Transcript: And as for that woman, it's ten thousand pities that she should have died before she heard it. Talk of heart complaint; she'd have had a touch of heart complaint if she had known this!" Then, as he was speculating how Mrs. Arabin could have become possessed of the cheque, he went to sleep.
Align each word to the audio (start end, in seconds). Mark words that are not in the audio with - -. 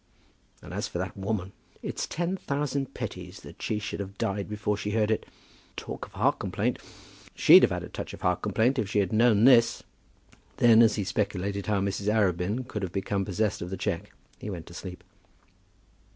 And 0.63 0.73
as 0.73 0.87
for 0.87 0.97
that 0.97 1.15
woman, 1.15 1.51
it's 1.83 2.07
ten 2.07 2.35
thousand 2.35 2.95
pities 2.95 3.41
that 3.41 3.61
she 3.61 3.77
should 3.77 3.99
have 3.99 4.17
died 4.17 4.49
before 4.49 4.75
she 4.75 4.89
heard 4.97 5.11
it. 5.11 5.27
Talk 5.77 6.07
of 6.07 6.13
heart 6.13 6.39
complaint; 6.39 6.79
she'd 7.35 7.61
have 7.61 7.69
had 7.71 7.83
a 7.83 7.87
touch 7.87 8.11
of 8.11 8.21
heart 8.21 8.41
complaint 8.41 8.79
if 8.79 8.89
she 8.89 8.97
had 8.97 9.13
known 9.13 9.43
this!" 9.45 9.83
Then, 10.57 10.81
as 10.81 10.95
he 10.95 11.03
was 11.03 11.09
speculating 11.09 11.65
how 11.65 11.81
Mrs. 11.81 12.11
Arabin 12.11 12.67
could 12.67 12.81
have 12.81 12.91
become 12.91 13.25
possessed 13.25 13.61
of 13.61 13.69
the 13.69 13.77
cheque, 13.77 14.11
he 14.39 14.49
went 14.49 14.65
to 14.65 14.73
sleep. 14.73 15.03